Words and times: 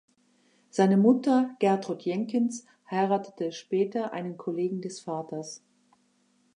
Seine 0.71 0.97
Mutter 0.97 1.55
Gertrud 1.59 2.01
Jenkins 2.01 2.65
heiratete 2.89 3.51
später 3.51 4.13
einen 4.13 4.35
Kollegen 4.35 4.81
des 4.81 4.99
Vaters. 4.99 5.61